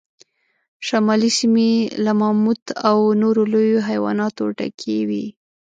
[0.87, 1.71] شمالي سیمې
[2.03, 5.25] له ماموت او نورو لویو حیواناتو ډکې وې.